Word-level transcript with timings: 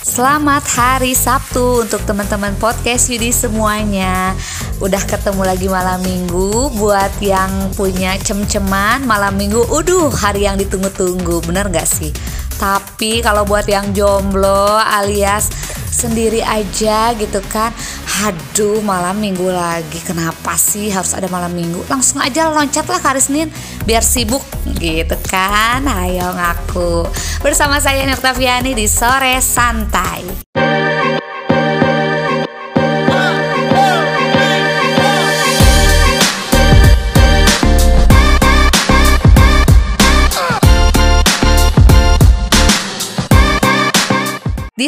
Selamat 0.00 0.64
hari 0.80 1.12
Sabtu 1.12 1.84
untuk 1.84 2.00
teman-teman 2.08 2.56
podcast 2.56 3.12
Yudi 3.12 3.36
semuanya. 3.36 4.32
Udah 4.80 5.04
ketemu 5.04 5.44
lagi 5.44 5.68
malam 5.68 6.00
minggu. 6.00 6.72
Buat 6.72 7.20
yang 7.20 7.68
punya 7.76 8.16
cem-ceman 8.16 9.04
malam 9.04 9.36
minggu 9.36 9.60
Uduh 9.68 10.08
hari 10.08 10.48
yang 10.48 10.56
ditunggu-tunggu. 10.56 11.44
Bener 11.44 11.68
gak 11.68 11.84
sih? 11.84 12.16
Tapi 12.56 13.20
kalau 13.20 13.44
buat 13.44 13.68
yang 13.68 13.92
jomblo 13.92 14.80
alias 14.80 15.52
sendiri 15.92 16.40
aja 16.40 17.12
gitu 17.20 17.44
kan 17.52 17.68
Aduh 18.20 18.84
malam 18.84 19.16
minggu 19.16 19.48
lagi. 19.48 19.96
Kenapa 20.04 20.52
sih 20.60 20.92
harus 20.92 21.16
ada 21.16 21.24
malam 21.32 21.56
minggu? 21.56 21.88
Langsung 21.88 22.20
aja 22.20 22.52
loncat 22.52 22.84
lah 22.84 23.00
hari 23.00 23.48
Biar 23.88 24.04
sibuk. 24.04 24.44
Gitu 24.76 25.16
kan? 25.24 25.80
Ayo 25.88 26.28
ngaku. 26.36 27.08
Bersama 27.40 27.80
saya 27.80 28.04
Nurtaviani 28.04 28.76
di 28.76 28.84
Sore 28.84 29.40
Santai 29.40 30.49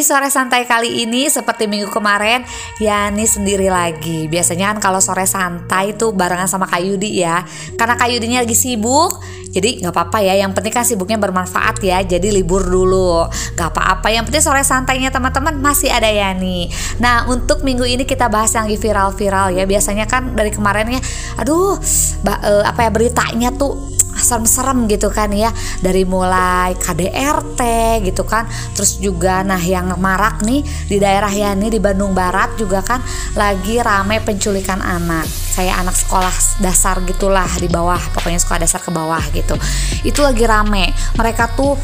sore 0.03 0.27
santai 0.29 0.67
kali 0.67 1.07
ini 1.07 1.31
seperti 1.31 1.65
minggu 1.65 1.89
kemarin 1.89 2.43
Yani 2.77 3.23
sendiri 3.23 3.71
lagi. 3.71 4.27
Biasanya 4.27 4.75
kan 4.75 4.77
kalau 4.83 4.99
sore 4.99 5.25
santai 5.25 5.95
tuh 5.95 6.11
barengan 6.11 6.45
sama 6.45 6.67
Kak 6.67 6.83
Yudi 6.83 7.23
ya. 7.23 7.41
Karena 7.79 7.95
Kak 7.95 8.11
Yudinya 8.11 8.43
lagi 8.43 8.53
sibuk 8.53 9.23
Jadi 9.53 9.81
nggak 9.81 9.93
apa-apa 9.93 10.19
ya. 10.21 10.37
Yang 10.37 10.51
penting 10.59 10.73
kan 10.73 10.85
sibuknya 10.85 11.17
bermanfaat 11.21 11.79
ya 11.81 12.03
Jadi 12.03 12.29
libur 12.33 12.65
dulu. 12.65 13.25
Gak 13.55 13.69
apa-apa 13.71 14.11
Yang 14.11 14.29
penting 14.29 14.43
sore 14.43 14.61
santainya 14.65 15.09
teman-teman 15.13 15.57
masih 15.57 15.89
ada 15.89 16.09
Yani. 16.09 16.67
Nah 16.99 17.25
untuk 17.31 17.63
minggu 17.63 17.87
ini 17.87 18.03
kita 18.03 18.27
bahas 18.27 18.51
yang 18.53 18.67
viral-viral 18.67 19.55
ya. 19.55 19.63
Biasanya 19.63 20.05
kan 20.05 20.35
dari 20.35 20.51
kemarin 20.51 20.99
ya 20.99 21.01
Aduh 21.39 21.79
eh, 22.27 22.63
apa 22.65 22.85
ya 22.85 22.91
beritanya 22.91 23.49
tuh 23.55 24.02
serem-serem 24.23 24.87
gitu 24.87 25.11
kan 25.11 25.29
ya. 25.35 25.51
Dari 25.83 26.07
mulai 26.07 26.73
KDRT 26.79 27.61
gitu 28.07 28.23
kan. 28.23 28.47
Terus 28.73 28.97
juga 28.97 29.43
nah 29.43 29.59
yang 29.59 29.93
marak 29.99 30.41
nih 30.41 30.63
di 30.87 30.97
daerah 30.97 31.29
Yani 31.29 31.67
di 31.67 31.77
Bandung 31.83 32.15
Barat 32.15 32.55
juga 32.55 32.79
kan 32.79 33.03
lagi 33.35 33.77
rame 33.83 34.23
penculikan 34.23 34.79
anak. 34.79 35.27
Saya 35.27 35.77
anak 35.77 35.93
sekolah 35.93 36.33
dasar 36.63 37.03
gitulah 37.05 37.49
di 37.59 37.67
bawah 37.69 37.99
pokoknya 38.15 38.39
sekolah 38.41 38.59
dasar 38.63 38.81
ke 38.81 38.89
bawah 38.89 39.21
gitu. 39.35 39.59
Itu 40.01 40.23
lagi 40.23 40.47
rame. 40.47 40.95
Mereka 41.19 41.53
tuh 41.53 41.75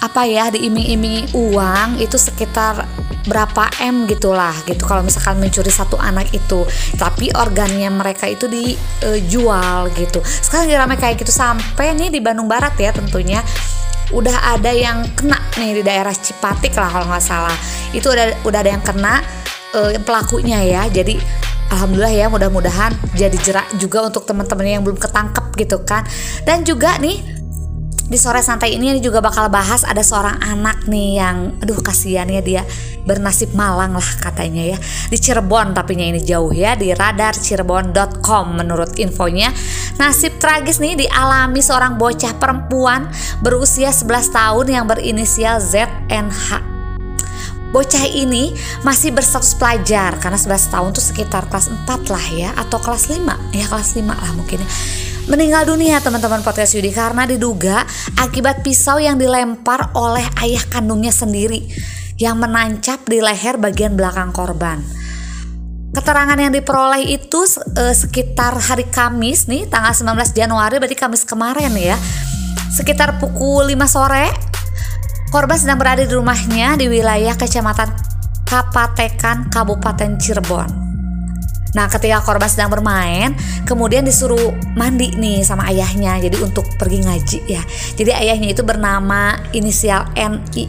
apa 0.00 0.24
ya 0.24 0.48
diiming-imingi 0.48 1.36
uang 1.36 2.00
itu 2.00 2.16
sekitar 2.16 2.88
berapa 3.28 3.68
m 3.84 4.08
gitulah 4.08 4.56
gitu. 4.64 4.80
Kalau 4.88 5.04
misalkan 5.04 5.36
mencuri 5.36 5.68
satu 5.68 6.00
anak 6.00 6.32
itu. 6.32 6.64
Tapi 6.96 7.28
organnya 7.36 7.92
mereka 7.92 8.24
itu 8.24 8.48
dijual 8.48 9.92
gitu. 9.92 10.24
Sekarang 10.24 10.72
ramai 10.72 10.96
kayak 10.96 11.20
gitu 11.20 11.32
sampai 11.32 11.92
nih 11.92 12.08
di 12.08 12.20
Bandung 12.24 12.48
Barat 12.48 12.72
ya 12.80 12.96
tentunya. 12.96 13.44
Udah 14.10 14.56
ada 14.56 14.72
yang 14.74 15.06
kena 15.14 15.38
nih 15.54 15.80
di 15.80 15.82
daerah 15.86 16.16
Cipatik 16.16 16.74
lah 16.74 16.88
kalau 16.90 17.06
nggak 17.12 17.22
salah. 17.22 17.56
Itu 17.92 18.10
udah 18.10 18.40
udah 18.42 18.58
ada 18.58 18.70
yang 18.72 18.82
kena 18.82 19.20
uh, 19.76 19.94
pelakunya 20.00 20.64
ya. 20.64 20.82
Jadi 20.88 21.20
Alhamdulillah 21.70 22.10
ya 22.10 22.26
mudah-mudahan 22.26 22.90
jadi 23.14 23.36
jerak 23.46 23.68
juga 23.78 24.02
untuk 24.02 24.26
teman-teman 24.26 24.66
yang 24.66 24.82
belum 24.82 24.98
ketangkep 24.98 25.54
gitu 25.54 25.78
kan. 25.86 26.02
Dan 26.42 26.66
juga 26.66 26.98
nih 26.98 27.39
di 28.10 28.18
sore 28.18 28.42
santai 28.42 28.74
ini 28.74 28.98
juga 28.98 29.22
bakal 29.22 29.46
bahas 29.46 29.86
ada 29.86 30.02
seorang 30.02 30.42
anak 30.42 30.90
nih 30.90 31.22
yang 31.22 31.54
aduh 31.62 31.78
kasihan 31.78 32.26
ya 32.26 32.42
dia. 32.42 32.66
Bernasib 33.06 33.54
malang 33.54 33.94
lah 33.94 34.10
katanya 34.18 34.74
ya. 34.74 34.78
Di 35.06 35.14
Cirebon 35.14 35.70
tapi 35.72 35.94
ini 35.94 36.18
jauh 36.18 36.50
ya 36.50 36.74
di 36.74 36.90
radarcirebon.com 36.90 38.46
menurut 38.58 38.98
infonya. 38.98 39.54
Nasib 40.02 40.42
tragis 40.42 40.82
nih 40.82 41.06
dialami 41.06 41.62
seorang 41.62 41.94
bocah 42.02 42.34
perempuan 42.34 43.06
berusia 43.46 43.94
11 43.94 44.34
tahun 44.34 44.66
yang 44.66 44.84
berinisial 44.90 45.62
ZNH 45.62 46.70
Bocah 47.70 48.02
ini 48.02 48.50
masih 48.82 49.14
berstatus 49.14 49.54
pelajar 49.54 50.18
karena 50.18 50.34
11 50.34 50.74
tahun 50.74 50.90
tuh 50.90 51.06
sekitar 51.06 51.46
kelas 51.46 51.70
4 51.70 51.86
lah 52.10 52.26
ya 52.34 52.50
atau 52.58 52.82
kelas 52.82 53.06
5 53.06 53.22
ya 53.54 53.64
kelas 53.70 53.94
5 53.94 54.10
lah 54.10 54.30
mungkin 54.34 54.58
ya 54.58 54.68
meninggal 55.30 55.62
dunia 55.62 56.02
teman-teman 56.02 56.42
podcast 56.42 56.74
Yudi 56.74 56.90
karena 56.90 57.22
diduga 57.22 57.86
akibat 58.18 58.66
pisau 58.66 58.98
yang 58.98 59.14
dilempar 59.14 59.94
oleh 59.94 60.26
ayah 60.42 60.58
kandungnya 60.66 61.14
sendiri 61.14 61.70
yang 62.18 62.34
menancap 62.34 63.06
di 63.06 63.22
leher 63.22 63.54
bagian 63.54 63.94
belakang 63.94 64.34
korban. 64.34 64.82
Keterangan 65.94 66.34
yang 66.34 66.50
diperoleh 66.50 67.14
itu 67.14 67.46
eh, 67.78 67.94
sekitar 67.94 68.58
hari 68.58 68.90
Kamis 68.90 69.46
nih 69.46 69.70
tanggal 69.70 69.94
19 69.94 70.34
Januari 70.34 70.82
berarti 70.82 70.98
Kamis 70.98 71.22
kemarin 71.22 71.78
ya. 71.78 71.94
Sekitar 72.74 73.22
pukul 73.22 73.70
5 73.70 73.86
sore 73.86 74.34
korban 75.30 75.54
sedang 75.54 75.78
berada 75.78 76.02
di 76.02 76.10
rumahnya 76.10 76.74
di 76.74 76.90
wilayah 76.90 77.38
Kecamatan 77.38 77.94
Kapatekan 78.50 79.46
Kabupaten 79.46 80.18
Cirebon. 80.18 80.79
Nah, 81.70 81.86
ketika 81.86 82.18
korban 82.22 82.50
sedang 82.50 82.70
bermain, 82.70 83.34
kemudian 83.62 84.02
disuruh 84.02 84.54
mandi 84.74 85.14
nih 85.14 85.46
sama 85.46 85.70
ayahnya. 85.70 86.18
Jadi 86.18 86.36
untuk 86.42 86.66
pergi 86.74 86.98
ngaji 87.06 87.38
ya. 87.46 87.62
Jadi 87.94 88.10
ayahnya 88.10 88.48
itu 88.50 88.62
bernama 88.66 89.38
inisial 89.54 90.10
NI. 90.18 90.66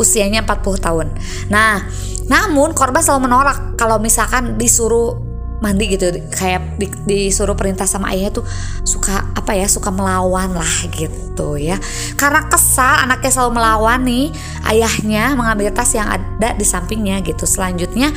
Usianya 0.00 0.42
40 0.42 0.80
tahun. 0.80 1.06
Nah, 1.52 1.86
namun 2.26 2.72
korban 2.72 3.04
selalu 3.04 3.28
menolak 3.30 3.76
kalau 3.76 4.00
misalkan 4.00 4.56
disuruh 4.56 5.34
mandi 5.62 5.96
gitu 5.96 6.12
kayak 6.28 6.76
di, 6.76 6.92
disuruh 7.08 7.56
perintah 7.56 7.88
sama 7.88 8.12
ayahnya 8.12 8.36
tuh 8.36 8.44
suka 8.84 9.32
apa 9.32 9.56
ya 9.56 9.64
suka 9.64 9.88
melawan 9.88 10.52
lah 10.52 10.74
gitu 10.92 11.56
ya 11.56 11.80
karena 12.20 12.44
kesal 12.52 13.00
anaknya 13.00 13.32
selalu 13.32 13.52
melawan 13.56 14.04
nih 14.04 14.28
ayahnya 14.68 15.32
mengambil 15.32 15.72
tas 15.72 15.96
yang 15.96 16.04
ada 16.04 16.52
di 16.52 16.66
sampingnya 16.68 17.24
gitu 17.24 17.48
selanjutnya 17.48 18.12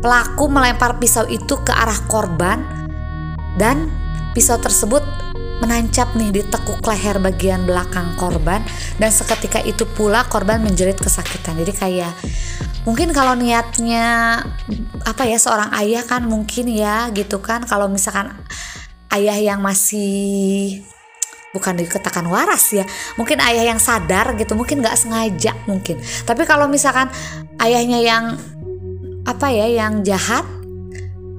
Pelaku 0.00 0.48
melempar 0.48 0.96
pisau 0.96 1.28
itu 1.28 1.60
ke 1.60 1.72
arah 1.76 2.00
korban 2.08 2.64
dan 3.60 3.92
pisau 4.32 4.56
tersebut 4.56 5.04
menancap 5.60 6.16
nih 6.16 6.32
di 6.32 6.42
tekuk 6.48 6.80
leher 6.88 7.20
bagian 7.20 7.68
belakang 7.68 8.16
korban 8.16 8.64
dan 8.96 9.12
seketika 9.12 9.60
itu 9.60 9.84
pula 9.84 10.24
korban 10.24 10.64
menjerit 10.64 10.96
kesakitan. 10.96 11.60
Jadi 11.60 11.72
kayak 11.76 12.12
mungkin 12.88 13.12
kalau 13.12 13.36
niatnya 13.36 14.40
apa 15.04 15.22
ya 15.28 15.36
seorang 15.36 15.68
ayah 15.76 16.00
kan 16.08 16.24
mungkin 16.24 16.64
ya 16.72 17.12
gitu 17.12 17.44
kan 17.44 17.68
kalau 17.68 17.84
misalkan 17.92 18.32
ayah 19.12 19.36
yang 19.36 19.60
masih 19.60 20.80
bukan 21.50 21.76
dikatakan 21.76 22.24
waras 22.30 22.70
ya 22.72 22.86
mungkin 23.18 23.42
ayah 23.42 23.74
yang 23.74 23.82
sadar 23.82 24.38
gitu 24.38 24.54
mungkin 24.54 24.80
nggak 24.80 24.94
sengaja 24.94 25.52
mungkin 25.66 25.98
tapi 26.22 26.46
kalau 26.46 26.70
misalkan 26.70 27.10
ayahnya 27.58 28.00
yang 28.00 28.24
apa 29.28 29.52
ya 29.52 29.66
yang 29.68 30.00
jahat 30.06 30.44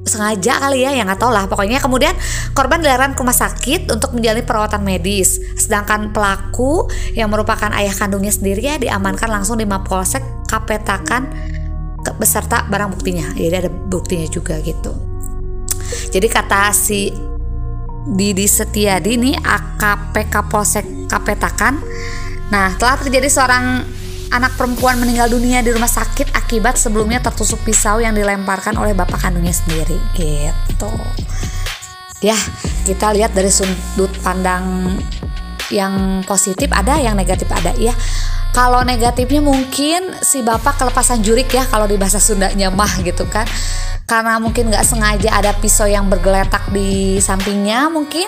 sengaja 0.01 0.57
kali 0.57 0.83
ya 0.83 0.91
yang 0.97 1.07
tahu 1.15 1.29
lah. 1.29 1.45
Pokoknya 1.45 1.77
kemudian 1.79 2.13
korban 2.57 2.81
dilarikan 2.81 3.13
ke 3.13 3.21
rumah 3.21 3.37
sakit 3.37 3.87
untuk 3.93 4.11
menjalani 4.17 4.43
perawatan 4.43 4.81
medis. 4.81 5.39
Sedangkan 5.55 6.09
pelaku 6.11 6.89
yang 7.13 7.29
merupakan 7.29 7.69
ayah 7.77 7.93
kandungnya 7.93 8.33
sendiri 8.33 8.61
ya 8.61 8.75
diamankan 8.81 9.29
langsung 9.29 9.61
di 9.61 9.65
Mapolsek 9.65 10.23
Kapetakan 10.49 11.29
beserta 12.17 12.65
barang 12.65 12.97
buktinya. 12.97 13.29
Jadi 13.37 13.55
ada 13.55 13.69
buktinya 13.69 14.27
juga 14.27 14.57
gitu. 14.65 14.91
Jadi 16.11 16.27
kata 16.27 16.73
si 16.73 17.13
Didi 18.01 18.49
Setiadi 18.49 19.21
nih 19.21 19.37
AKP 19.37 20.33
Kapolsek 20.33 20.85
Kapetakan. 21.05 21.77
Nah 22.49 22.73
telah 22.75 22.97
terjadi 22.99 23.29
seorang 23.29 23.85
anak 24.31 24.55
perempuan 24.55 24.95
meninggal 24.97 25.27
dunia 25.27 25.59
di 25.59 25.75
rumah 25.75 25.91
sakit 25.91 26.31
akibat 26.31 26.79
sebelumnya 26.79 27.19
tertusuk 27.19 27.59
pisau 27.67 27.99
yang 27.99 28.15
dilemparkan 28.15 28.79
oleh 28.79 28.95
bapak 28.95 29.27
kandungnya 29.27 29.51
sendiri 29.51 29.99
gitu. 30.15 30.91
Ya 32.23 32.37
kita 32.87 33.11
lihat 33.11 33.35
dari 33.35 33.51
sudut 33.51 34.09
pandang 34.23 34.95
yang 35.71 36.23
positif 36.23 36.71
ada 36.71 36.99
yang 36.99 37.15
negatif 37.19 37.47
ada 37.51 37.75
ya. 37.75 37.91
Kalau 38.51 38.83
negatifnya 38.83 39.39
mungkin 39.39 40.11
si 40.19 40.43
bapak 40.43 40.75
kelepasan 40.75 41.23
jurik 41.23 41.47
ya 41.55 41.63
kalau 41.71 41.87
di 41.87 41.95
bahasa 41.95 42.19
Sundanya 42.19 42.67
mah 42.67 42.99
gitu 43.03 43.23
kan. 43.27 43.47
Karena 44.03 44.43
mungkin 44.43 44.67
nggak 44.67 44.83
sengaja 44.83 45.31
ada 45.31 45.55
pisau 45.55 45.87
yang 45.87 46.11
bergeletak 46.11 46.67
di 46.71 47.19
sampingnya 47.23 47.87
mungkin 47.87 48.27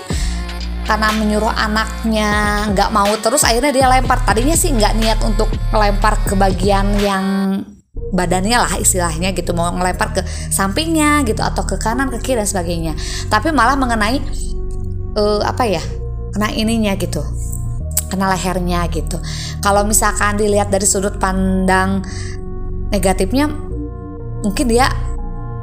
karena 0.83 1.09
menyuruh 1.15 1.51
anaknya 1.51 2.63
nggak 2.71 2.89
mau 2.91 3.09
terus 3.19 3.43
akhirnya 3.47 3.71
dia 3.71 3.87
lempar. 3.87 4.21
Tadinya 4.23 4.55
sih 4.55 4.71
nggak 4.71 4.93
niat 4.99 5.19
untuk 5.23 5.49
melempar 5.71 6.19
ke 6.27 6.35
bagian 6.35 6.95
yang 6.99 7.25
badannya 8.13 8.57
lah 8.61 8.73
istilahnya 8.77 9.33
gitu 9.33 9.57
mau 9.57 9.73
ngelempar 9.73 10.13
ke 10.13 10.21
sampingnya 10.53 11.25
gitu 11.25 11.41
atau 11.41 11.65
ke 11.65 11.81
kanan 11.81 12.13
ke 12.13 12.19
kiri 12.21 12.43
dan 12.43 12.47
sebagainya. 12.47 12.93
Tapi 13.31 13.49
malah 13.49 13.79
mengenai 13.79 14.21
uh, 15.17 15.41
apa 15.41 15.63
ya 15.65 15.81
kena 16.33 16.49
ininya 16.53 16.93
gitu 16.97 17.21
kena 18.13 18.29
lehernya 18.29 18.85
gitu. 18.93 19.17
Kalau 19.65 19.81
misalkan 19.89 20.37
dilihat 20.37 20.69
dari 20.69 20.85
sudut 20.85 21.17
pandang 21.17 22.05
negatifnya 22.93 23.49
mungkin 24.45 24.69
dia 24.69 24.85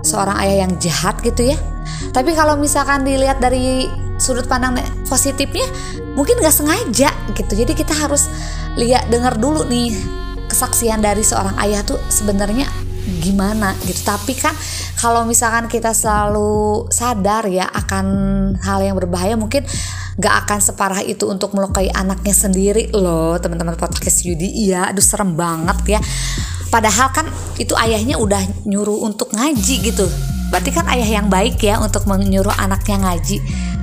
seorang 0.02 0.34
ayah 0.42 0.66
yang 0.66 0.72
jahat 0.82 1.22
gitu 1.22 1.54
ya. 1.54 1.58
Tapi 2.10 2.34
kalau 2.34 2.58
misalkan 2.58 3.06
dilihat 3.06 3.38
dari 3.38 3.86
sudut 4.20 4.44
pandang 4.44 4.76
positifnya 5.08 5.66
mungkin 6.14 6.38
nggak 6.38 6.54
sengaja 6.54 7.10
gitu. 7.34 7.52
Jadi 7.56 7.72
kita 7.72 7.96
harus 7.96 8.28
lihat 8.76 9.08
dengar 9.10 9.40
dulu 9.40 9.66
nih 9.66 9.90
kesaksian 10.46 11.00
dari 11.00 11.24
seorang 11.24 11.56
ayah 11.62 11.82
tuh 11.82 11.98
sebenarnya 12.12 12.68
gimana 13.24 13.74
gitu. 13.88 14.04
Tapi 14.04 14.36
kan 14.36 14.52
kalau 15.00 15.24
misalkan 15.24 15.66
kita 15.66 15.96
selalu 15.96 16.86
sadar 16.92 17.48
ya 17.48 17.66
akan 17.66 18.06
hal 18.60 18.84
yang 18.84 18.94
berbahaya 18.94 19.34
mungkin 19.34 19.64
gak 20.20 20.44
akan 20.44 20.58
separah 20.60 21.00
itu 21.00 21.24
untuk 21.24 21.56
melukai 21.56 21.88
anaknya 21.88 22.36
sendiri 22.36 22.92
loh 22.92 23.40
teman-teman 23.40 23.78
podcast 23.80 24.26
Yudi. 24.28 24.68
Iya 24.68 24.92
aduh 24.92 25.04
serem 25.04 25.32
banget 25.32 25.98
ya. 25.98 26.00
Padahal 26.70 27.10
kan 27.10 27.26
itu 27.58 27.74
ayahnya 27.74 28.20
udah 28.20 28.68
nyuruh 28.68 29.02
untuk 29.02 29.32
ngaji 29.34 29.90
gitu. 29.90 30.06
Berarti 30.50 30.70
kan 30.74 30.86
ayah 30.90 31.22
yang 31.22 31.30
baik 31.30 31.62
ya 31.62 31.78
untuk 31.78 32.10
menyuruh 32.10 32.54
anaknya 32.58 32.98
ngaji 33.06 33.38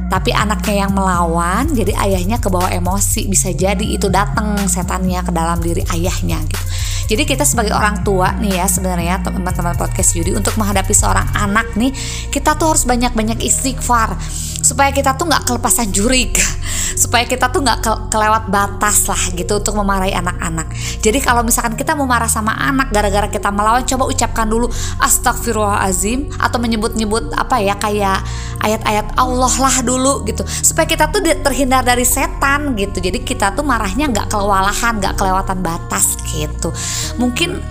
tapi 0.08 0.32
anaknya 0.32 0.88
yang 0.88 0.92
melawan 0.96 1.68
jadi 1.72 1.94
ayahnya 2.08 2.40
kebawa 2.40 2.72
emosi. 2.72 3.28
Bisa 3.28 3.52
jadi 3.52 3.84
itu 3.84 4.08
datang 4.08 4.56
setannya 4.68 5.20
ke 5.24 5.32
dalam 5.36 5.60
diri 5.60 5.84
ayahnya 5.92 6.40
gitu. 6.48 6.64
Jadi 7.08 7.24
kita 7.24 7.48
sebagai 7.48 7.72
orang 7.72 8.04
tua 8.04 8.36
nih 8.36 8.60
ya 8.60 8.68
sebenarnya 8.68 9.24
teman-teman 9.24 9.80
podcast 9.80 10.12
Yudi 10.20 10.36
untuk 10.36 10.60
menghadapi 10.60 10.92
seorang 10.92 11.24
anak 11.40 11.72
nih 11.80 11.96
kita 12.28 12.60
tuh 12.60 12.76
harus 12.76 12.84
banyak-banyak 12.84 13.40
istighfar. 13.48 14.20
Supaya 14.60 14.92
kita 14.92 15.16
tuh 15.16 15.32
nggak 15.32 15.48
kelepasan 15.48 15.96
jurik. 15.96 16.36
Supaya 17.04 17.24
kita 17.24 17.48
tuh 17.48 17.64
nggak 17.64 17.80
ke 17.80 17.92
kelewat 18.12 18.52
batas 18.52 19.08
lah 19.08 19.24
gitu 19.32 19.64
untuk 19.64 19.80
memarahi 19.80 20.12
anak-anak 20.20 20.67
jadi 21.02 21.20
kalau 21.22 21.46
misalkan 21.46 21.78
kita 21.78 21.94
mau 21.94 22.10
marah 22.10 22.30
sama 22.30 22.54
anak 22.58 22.90
gara-gara 22.90 23.28
kita 23.30 23.50
melawan 23.54 23.86
coba 23.86 24.10
ucapkan 24.10 24.48
dulu 24.50 24.68
astagfirullahalazim 25.02 26.34
atau 26.38 26.58
menyebut-nyebut 26.58 27.34
apa 27.38 27.62
ya 27.62 27.76
kayak 27.78 28.22
ayat-ayat 28.62 29.14
Allah 29.16 29.54
lah 29.58 29.76
dulu 29.86 30.26
gitu. 30.26 30.44
Supaya 30.46 30.90
kita 30.90 31.10
tuh 31.14 31.22
terhindar 31.24 31.86
dari 31.86 32.04
setan 32.04 32.74
gitu. 32.76 32.98
Jadi 33.00 33.22
kita 33.22 33.54
tuh 33.54 33.64
marahnya 33.64 34.10
nggak 34.10 34.28
kelewalahan 34.32 34.98
nggak 35.00 35.16
kelewatan 35.16 35.60
batas 35.62 36.18
gitu. 36.30 36.74
Mungkin 37.22 37.62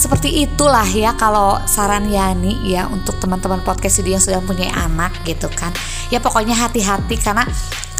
seperti 0.00 0.48
itulah 0.48 0.88
ya 0.88 1.12
kalau 1.12 1.60
saran 1.68 2.08
Yani 2.08 2.64
ya 2.64 2.88
untuk 2.88 3.20
teman-teman 3.20 3.60
podcast 3.60 4.00
ini 4.00 4.16
yang 4.16 4.24
sudah 4.24 4.40
punya 4.40 4.72
anak 4.72 5.12
gitu 5.28 5.52
kan. 5.52 5.76
Ya 6.08 6.24
pokoknya 6.24 6.56
hati-hati 6.56 7.20
karena 7.20 7.44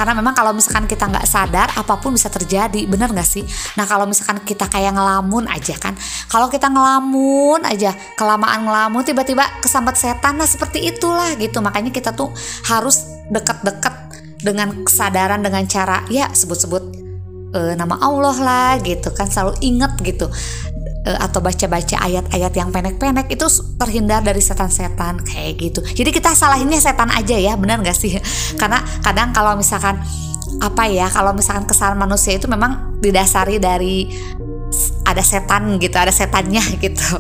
karena 0.01 0.17
memang 0.17 0.33
kalau 0.33 0.57
misalkan 0.57 0.89
kita 0.89 1.13
nggak 1.13 1.29
sadar 1.29 1.69
apa 1.77 2.01
pun 2.01 2.17
bisa 2.17 2.33
terjadi. 2.33 2.89
Bener 2.89 3.13
nggak 3.13 3.29
sih? 3.29 3.45
Nah 3.77 3.85
kalau 3.85 4.09
misalkan 4.09 4.41
kita 4.41 4.73
kayak 4.73 4.97
ngelamun 4.97 5.45
aja 5.45 5.77
kan. 5.77 5.93
Kalau 6.33 6.49
kita 6.49 6.73
ngelamun 6.73 7.69
aja 7.69 7.93
kelamaan 8.17 8.65
ngelamun 8.65 9.05
tiba-tiba 9.05 9.45
kesambat 9.61 10.01
setan 10.01 10.41
nah 10.41 10.49
seperti 10.49 10.89
itulah 10.89 11.37
gitu. 11.37 11.61
Makanya 11.61 11.93
kita 11.93 12.17
tuh 12.17 12.33
harus 12.65 13.05
deket-deket 13.29 13.93
dengan 14.41 14.89
kesadaran 14.89 15.45
dengan 15.45 15.69
cara 15.69 16.01
ya 16.09 16.33
sebut-sebut 16.33 16.97
uh, 17.53 17.77
nama 17.77 18.01
Allah 18.01 18.37
lah 18.41 18.73
gitu 18.81 19.13
kan. 19.13 19.29
Selalu 19.29 19.61
inget 19.61 19.93
gitu 20.01 20.33
atau 21.01 21.41
baca-baca 21.41 21.97
ayat-ayat 21.97 22.53
yang 22.53 22.69
pendek-pendek 22.69 23.33
itu 23.33 23.47
terhindar 23.81 24.21
dari 24.21 24.41
setan-setan 24.45 25.25
kayak 25.25 25.57
gitu. 25.57 25.81
Jadi 25.81 26.11
kita 26.13 26.37
salahinnya 26.37 26.77
setan 26.77 27.09
aja 27.09 27.37
ya, 27.41 27.57
benar 27.57 27.81
gak 27.81 27.97
sih? 27.97 28.21
Karena 28.61 28.85
kadang 29.01 29.33
kalau 29.33 29.57
misalkan 29.57 29.97
apa 30.61 30.85
ya, 30.93 31.09
kalau 31.09 31.33
misalkan 31.33 31.65
kesalahan 31.65 31.97
manusia 31.97 32.37
itu 32.37 32.45
memang 32.45 33.01
didasari 33.01 33.57
dari 33.57 34.13
ada 35.09 35.25
setan 35.25 35.81
gitu, 35.81 35.97
ada 35.97 36.13
setannya 36.13 36.63
gitu. 36.85 37.17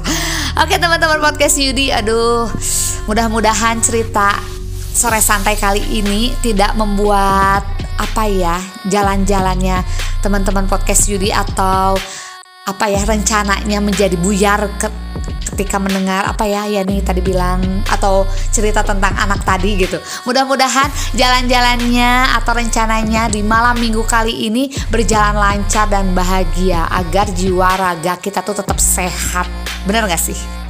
Oke 0.60 0.76
teman-teman 0.76 1.18
podcast 1.18 1.56
Yudi, 1.56 1.88
aduh 1.88 2.52
mudah-mudahan 3.08 3.80
cerita 3.80 4.36
sore 4.92 5.24
santai 5.24 5.56
kali 5.56 5.80
ini 5.98 6.36
tidak 6.44 6.76
membuat 6.76 7.64
apa 7.96 8.24
ya 8.28 8.60
jalan-jalannya 8.88 9.80
teman-teman 10.20 10.68
podcast 10.68 11.08
Yudi 11.08 11.32
atau 11.32 11.96
apa 12.70 12.86
ya 12.86 13.02
rencananya 13.02 13.82
menjadi 13.82 14.14
buyar 14.14 14.70
ke, 14.78 14.86
ketika 15.50 15.82
mendengar 15.82 16.22
apa 16.22 16.46
ya 16.46 16.70
ya 16.70 16.86
nih 16.86 17.02
tadi 17.02 17.18
bilang 17.18 17.82
atau 17.90 18.22
cerita 18.54 18.86
tentang 18.86 19.12
anak 19.18 19.42
tadi 19.42 19.74
gitu. 19.74 19.98
Mudah-mudahan 20.24 20.88
jalan-jalannya 21.18 22.38
atau 22.38 22.52
rencananya 22.54 23.26
di 23.26 23.42
malam 23.42 23.74
minggu 23.76 24.06
kali 24.06 24.46
ini 24.46 24.70
berjalan 24.88 25.34
lancar 25.34 25.90
dan 25.90 26.14
bahagia 26.14 26.86
agar 26.88 27.26
jiwa 27.34 27.74
raga 27.74 28.14
kita 28.22 28.40
tuh 28.46 28.54
tetap 28.54 28.78
sehat. 28.78 29.50
Bener 29.84 30.06
gak 30.06 30.22
sih? 30.22 30.69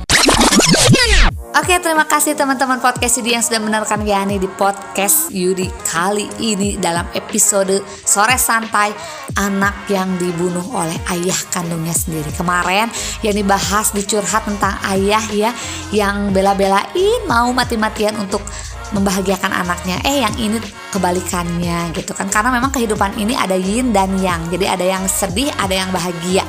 Oke, 1.50 1.82
terima 1.82 2.06
kasih 2.06 2.38
teman-teman 2.38 2.78
podcast 2.78 3.18
Yudi 3.18 3.34
yang 3.34 3.42
sudah 3.42 3.58
mendengarkan 3.58 4.06
Yani 4.06 4.38
di 4.38 4.46
podcast 4.46 5.34
Yudi 5.34 5.66
kali 5.82 6.30
ini 6.38 6.78
dalam 6.78 7.02
episode 7.10 7.82
Sore 8.06 8.38
Santai 8.38 8.94
Anak 9.34 9.90
yang 9.90 10.14
dibunuh 10.14 10.62
oleh 10.70 10.94
ayah 11.10 11.34
kandungnya 11.50 11.90
sendiri. 11.90 12.30
Kemarin 12.38 12.86
Yani 13.26 13.42
bahas 13.42 13.90
dicurhat 13.90 14.46
tentang 14.46 14.78
ayah 14.94 15.26
ya 15.34 15.50
Yang 15.90 16.38
bela-belain 16.38 17.20
mau 17.26 17.50
mati-matian 17.50 18.14
untuk 18.22 18.46
membahagiakan 18.94 19.50
anaknya. 19.50 19.98
Eh 20.06 20.22
yang 20.22 20.34
ini 20.38 20.62
kebalikannya 20.94 21.90
gitu 21.98 22.14
kan. 22.14 22.30
Karena 22.30 22.54
memang 22.54 22.70
kehidupan 22.70 23.18
ini 23.18 23.34
ada 23.34 23.58
yin 23.58 23.90
dan 23.90 24.14
yang. 24.22 24.38
Jadi 24.54 24.70
ada 24.70 24.86
yang 24.86 25.02
sedih, 25.10 25.50
ada 25.58 25.74
yang 25.74 25.90
bahagia 25.90 26.46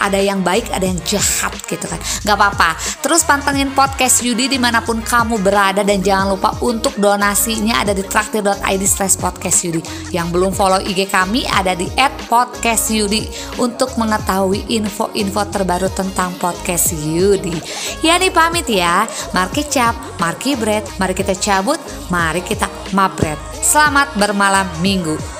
ada 0.00 0.16
yang 0.16 0.40
baik 0.40 0.72
ada 0.72 0.84
yang 0.86 0.98
jahat 1.04 1.52
gitu 1.68 1.84
kan. 1.84 2.00
Nggak 2.24 2.36
apa-apa. 2.36 2.70
Terus 3.04 3.22
pantengin 3.22 3.70
podcast 3.76 4.24
Yudi 4.24 4.48
di 4.48 4.58
mana 4.58 4.80
pun 4.80 5.04
kamu 5.04 5.40
berada 5.44 5.84
dan 5.84 6.00
jangan 6.00 6.36
lupa 6.36 6.56
untuk 6.64 6.96
donasinya 6.96 7.84
ada 7.84 7.92
di 7.92 8.00
traktir.id 8.04 8.82
slash 8.88 9.20
podcast 9.20 9.64
Yudi. 9.68 9.82
Yang 10.10 10.26
belum 10.32 10.52
follow 10.56 10.80
IG 10.80 11.08
kami 11.12 11.44
ada 11.46 11.76
di 11.76 11.86
at 12.00 12.12
podcast 12.26 12.88
Yudi 12.90 13.28
untuk 13.60 13.92
mengetahui 14.00 14.72
info-info 14.72 15.42
terbaru 15.52 15.88
tentang 15.92 16.32
podcast 16.40 16.96
Yudi. 16.96 17.54
Ya 18.00 18.16
nih 18.16 18.32
pamit 18.32 18.66
ya. 18.66 19.04
Marki 19.36 19.68
Cap, 19.68 19.94
Marki 20.16 20.56
Bread 20.56 20.86
mari 20.96 21.12
kita 21.12 21.36
cabut 21.36 21.78
mari 22.08 22.40
kita 22.44 22.66
mabret. 22.96 23.38
Selamat 23.60 24.12
bermalam 24.16 24.66
minggu 24.80 25.39